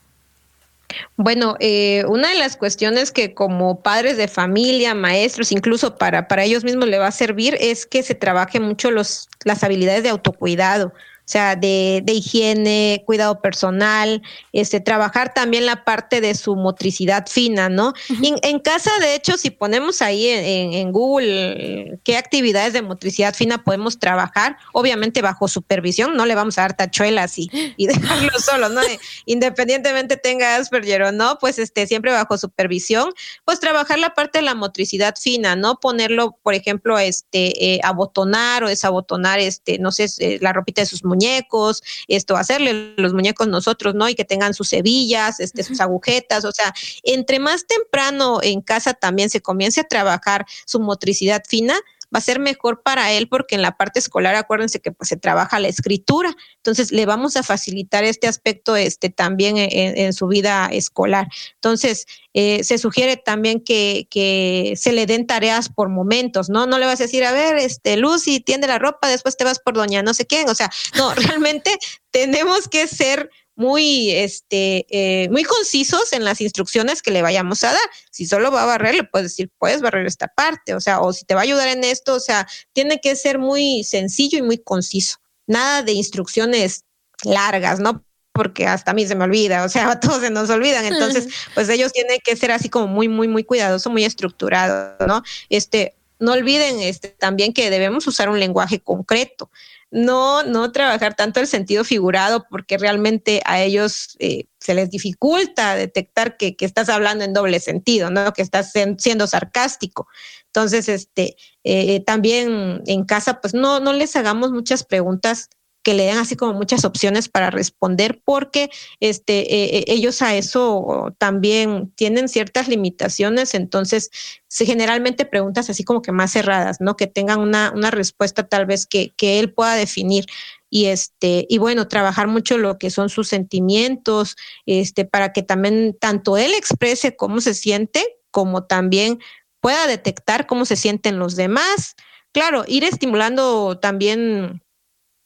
[1.16, 6.44] Bueno, eh, una de las cuestiones que como padres de familia, maestros, incluso para, para
[6.44, 10.10] ellos mismos le va a servir es que se trabaje mucho los, las habilidades de
[10.10, 10.94] autocuidado
[11.26, 14.21] o sea, de, de, higiene, cuidado personal,
[14.51, 17.93] este, trabajar también la parte de su motricidad fina, ¿no?
[18.21, 23.63] en, casa, de hecho, si ponemos ahí en, en, Google qué actividades de motricidad fina
[23.63, 28.67] podemos trabajar, obviamente bajo supervisión, no le vamos a dar tachuelas y, y dejarlo solo,
[28.67, 28.82] ¿no?
[29.26, 33.13] Independientemente tenga Asperger o no, pues este, siempre bajo supervisión,
[33.45, 35.80] pues trabajar la parte de la motricidad fina, ¿no?
[35.80, 40.86] Ponerlo, por ejemplo, este, eh, abotonar o desabotonar, este, no sé, eh, la ropita de
[40.86, 44.09] sus muñecos, esto, hacerle los muñecos nosotros, ¿no?
[44.09, 48.93] Y que tengan sus hebillas, este, sus agujetas, o sea, entre más temprano en casa
[48.93, 51.76] también se comience a trabajar su motricidad fina,
[52.14, 55.18] va a ser mejor para él porque en la parte escolar, acuérdense que pues, se
[55.18, 60.70] trabaja la escritura, entonces le vamos a facilitar este aspecto este, también en, su vida
[60.72, 61.28] escolar.
[61.55, 66.66] Entonces, eh, se sugiere también que, que, se le den tareas por momentos, ¿no?
[66.66, 69.59] No le vas a decir, a ver, este, Lucy, tiende la ropa, después te vas
[69.59, 71.78] por doña no sé quién, o sea, no, realmente
[72.11, 77.72] tenemos que ser muy, este, eh, muy concisos en las instrucciones que le vayamos a
[77.72, 77.89] dar.
[78.12, 81.14] Si solo va a barrer, le puedes decir, puedes barrer esta parte, o sea, o
[81.14, 84.41] si te va a ayudar en esto, o sea, tiene que ser muy sencillo y
[84.41, 85.18] muy conciso.
[85.45, 86.86] Nada de instrucciones
[87.24, 88.04] largas, ¿no?
[88.32, 90.86] Porque hasta a mí se me olvida, o sea, a todos se nos olvidan.
[90.86, 95.22] Entonces, pues ellos tienen que ser así como muy, muy, muy cuidadoso, muy estructurado, ¿no?
[95.49, 99.51] Este, no olviden este, también que debemos usar un lenguaje concreto
[99.94, 105.76] no, no trabajar tanto el sentido figurado porque realmente a ellos eh, se les dificulta
[105.76, 108.34] detectar que, que, estás hablando en doble sentido, ¿no?
[108.34, 110.08] Que estás siendo sarcástico.
[110.48, 115.50] Entonces, este, eh, también en casa, pues no, no les hagamos muchas preguntas
[115.84, 118.70] que le den así como muchas opciones para responder, porque
[119.00, 124.10] este, eh, eh, ellos a eso también tienen ciertas limitaciones, entonces
[124.50, 126.96] generalmente preguntas así como que más cerradas, ¿no?
[126.96, 130.26] Que tengan una, una respuesta tal vez que, que él pueda definir
[130.70, 135.96] y este y bueno trabajar mucho lo que son sus sentimientos este para que también
[136.00, 139.20] tanto él exprese cómo se siente como también
[139.60, 141.96] pueda detectar cómo se sienten los demás
[142.32, 144.64] claro ir estimulando también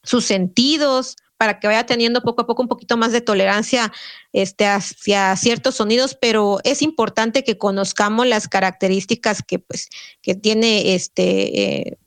[0.08, 3.92] sus sentidos, para que vaya teniendo poco a poco un poquito más de tolerancia
[4.32, 9.88] este, hacia ciertos sonidos, pero es importante que conozcamos las características que, pues,
[10.20, 11.98] que tiene este, eh,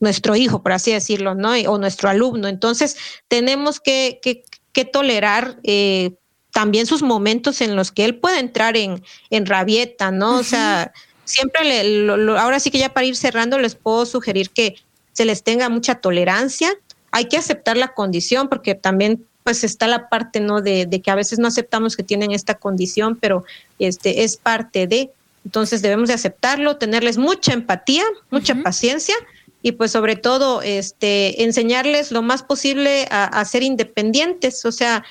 [0.00, 1.52] nuestro hijo, por así decirlo, ¿no?
[1.68, 2.48] O nuestro alumno.
[2.48, 2.96] Entonces,
[3.28, 4.42] tenemos que, que,
[4.72, 6.16] que tolerar eh,
[6.50, 10.38] también sus momentos en los que él puede entrar en, en rabieta, ¿no?
[10.38, 10.92] O sea,
[11.24, 14.74] siempre, le, ahora sí que ya para ir cerrando, les puedo sugerir que
[15.12, 16.72] se les tenga mucha tolerancia,
[17.10, 21.14] hay que aceptar la condición porque también pues está la parte no de, que a
[21.14, 23.44] veces no aceptamos que tienen esta condición, pero
[23.78, 25.10] este es parte de,
[25.44, 29.14] entonces debemos de aceptarlo, tenerles mucha empatía, mucha paciencia
[29.62, 35.04] y pues sobre todo este enseñarles lo más posible a, a ser independientes, o sea,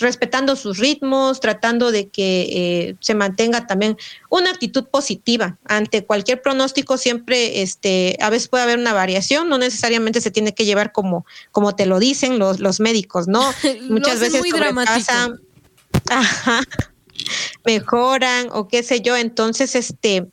[0.00, 3.96] respetando sus ritmos, tratando de que eh, se mantenga también
[4.28, 6.96] una actitud positiva ante cualquier pronóstico.
[6.98, 11.24] Siempre, este, a veces puede haber una variación, no necesariamente se tiene que llevar como,
[11.52, 13.42] como te lo dicen los, los médicos, ¿no?
[13.88, 14.50] Muchas veces muy
[17.64, 19.16] mejoran o qué sé yo.
[19.16, 20.26] Entonces, este,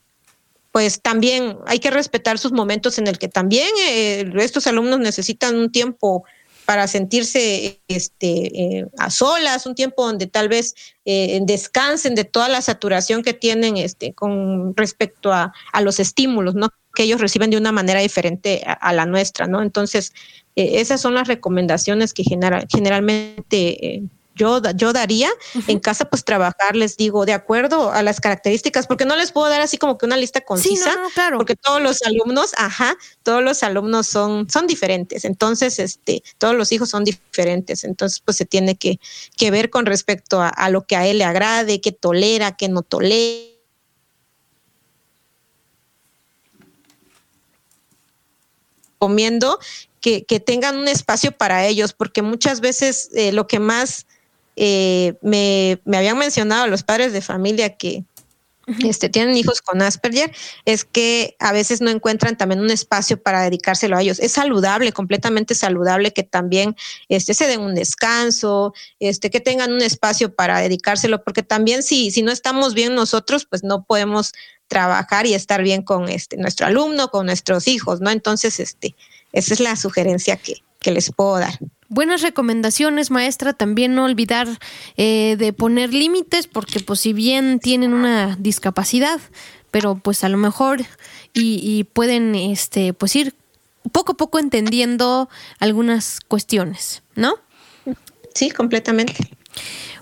[0.72, 5.56] pues también hay que respetar sus momentos en el que también eh, estos alumnos necesitan
[5.56, 6.24] un tiempo
[6.68, 12.50] para sentirse este, eh, a solas, un tiempo donde tal vez eh, descansen de toda
[12.50, 16.68] la saturación que tienen este, con respecto a, a, los estímulos, ¿no?
[16.94, 19.62] que ellos reciben de una manera diferente a, la nuestra, ¿no?
[19.62, 20.12] Entonces,
[20.58, 24.04] eh, esas son las recomendaciones que generalmente
[24.38, 25.30] yo, yo daría
[25.68, 29.50] en casa, pues trabajar, les digo, de acuerdo a las características, porque no les puedo
[29.50, 31.38] dar así como que una lista concisa, claro.
[31.38, 36.72] porque todos los alumnos, ajá, todos los alumnos son, son diferentes, entonces, este, todos los
[36.72, 39.00] hijos son diferentes, entonces, pues se tiene que,
[39.36, 42.70] que ver con respecto a, a lo que a él le agrade, que tolera, que
[42.70, 43.58] no tolera.
[48.98, 49.60] recomiendo
[50.02, 54.08] que, que, tengan un espacio para ellos, porque muchas veces eh, lo que más
[54.58, 58.04] eh, me, me, habían mencionado los padres de familia que,
[58.80, 60.34] este, tienen hijos con Asperger,
[60.66, 64.20] es que a veces no encuentran también un espacio para dedicárselo a ellos.
[64.20, 66.76] Es saludable, completamente saludable que también
[67.08, 72.12] este, se den un descanso, este, que tengan un espacio para dedicárselo, porque también si,
[72.12, 74.34] si no estamos bien nosotros, pues no podemos
[74.68, 78.10] trabajar y estar bien con este, nuestro alumno, con nuestros hijos, ¿no?
[78.10, 78.96] Entonces, este,
[79.32, 81.58] esa es la sugerencia que, que les puedo dar.
[81.90, 83.54] Buenas recomendaciones, maestra.
[83.54, 84.48] También no olvidar
[84.98, 89.20] eh, de poner límites, porque pues si bien tienen una discapacidad,
[89.72, 90.82] pero pues a lo mejor
[91.34, 93.36] y, y, pueden este pues ir
[93.92, 95.30] poco a poco entendiendo
[95.60, 97.36] algunas cuestiones, ¿no?
[98.34, 99.16] Sí, completamente.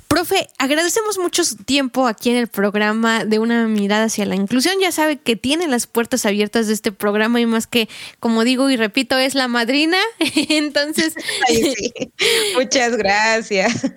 [0.08, 4.76] Profe, agradecemos mucho su tiempo aquí en el programa de una mirada hacia la inclusión.
[4.80, 7.90] Ya sabe que tiene las puertas abiertas de este programa y más que,
[8.20, 9.98] como digo y repito, es la madrina.
[10.50, 11.16] Entonces...
[12.56, 13.92] Muchas gracias.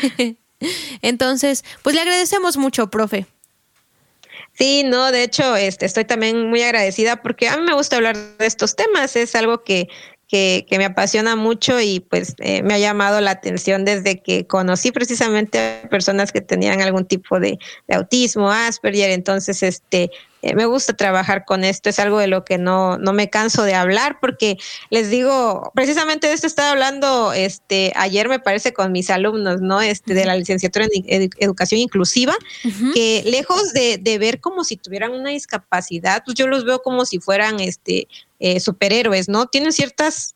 [1.02, 3.26] Entonces, pues le agradecemos mucho, profe.
[4.54, 8.16] Sí, no, de hecho, este, estoy también muy agradecida porque a mí me gusta hablar
[8.16, 9.16] de estos temas.
[9.16, 9.88] Es algo que
[10.32, 14.90] que, me apasiona mucho y pues eh, me ha llamado la atención desde que conocí
[14.90, 17.58] precisamente a personas que tenían algún tipo de,
[17.90, 20.10] autismo, Asperger, entonces este
[20.40, 23.62] eh, me gusta trabajar con esto, es algo de lo que no, no me canso
[23.64, 24.56] de hablar porque
[24.88, 29.82] les digo, precisamente de esto estaba hablando este ayer me parece con mis alumnos, ¿no?
[29.82, 32.34] Este de la licenciatura en educación inclusiva,
[32.94, 37.04] que lejos de, de ver como si tuvieran una discapacidad, pues yo los veo como
[37.04, 38.08] si fueran este
[38.42, 39.46] eh, superhéroes, ¿no?
[39.46, 40.34] Tienen ciertas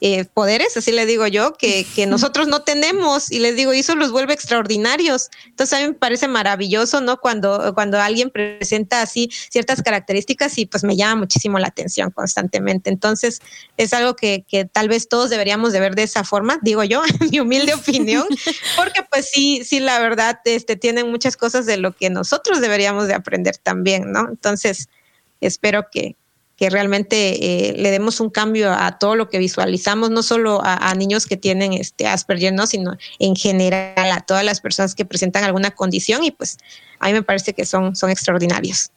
[0.00, 3.80] eh, poderes, así le digo yo, que, que, nosotros no tenemos y les digo, y
[3.80, 5.28] eso los vuelve extraordinarios.
[5.46, 7.16] Entonces a mí me parece maravilloso, ¿no?
[7.16, 12.90] Cuando, cuando alguien presenta así ciertas características y pues me llama muchísimo la atención constantemente.
[12.90, 13.40] Entonces
[13.76, 17.02] es algo que, que tal vez todos deberíamos de ver de esa forma, digo yo,
[17.20, 18.28] en mi humilde opinión,
[18.76, 23.08] porque pues sí, sí, la verdad, este, tienen muchas cosas de lo que nosotros deberíamos
[23.08, 24.28] de aprender también, ¿no?
[24.28, 24.88] Entonces
[25.40, 26.14] espero que,
[26.58, 30.92] que realmente eh, le demos un cambio a todo lo que visualizamos, no solo a,
[30.96, 32.66] niños que tienen este Asperger, ¿no?
[32.66, 36.58] sino en general a todas las personas que presentan alguna condición y pues
[36.98, 38.90] a mí me parece que son, son extraordinarios.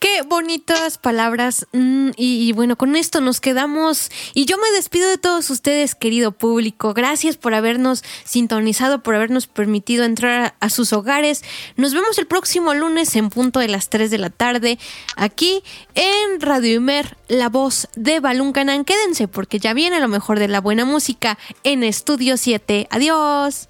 [0.00, 1.66] Qué bonitas palabras.
[1.72, 4.10] Mm, y, bueno, con esto nos quedamos.
[4.32, 6.94] Y yo me despido de todos ustedes, querido público.
[6.94, 11.44] Gracias por habernos sintonizado, por habernos permitido entrar a, sus hogares.
[11.76, 14.78] Nos vemos el próximo lunes en punto de las 3 de la tarde,
[15.16, 15.62] aquí
[15.94, 18.86] en Radio Imer, la voz de Balún Canán.
[18.86, 22.88] Quédense porque ya viene lo mejor de la buena música en Estudio 7.
[22.90, 23.68] Adiós.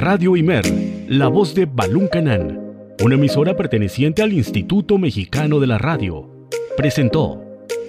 [0.00, 0.64] Radio Imer,
[1.08, 2.58] la voz de Balún Canán,
[3.04, 7.44] una emisora perteneciente al Instituto Mexicano de la Radio, presentó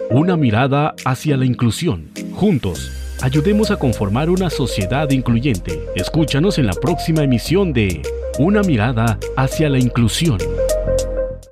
[0.09, 2.09] Una mirada hacia la inclusión.
[2.33, 2.91] Juntos,
[3.21, 5.79] ayudemos a conformar una sociedad incluyente.
[5.95, 8.01] Escúchanos en la próxima emisión de
[8.39, 10.37] Una mirada hacia la inclusión.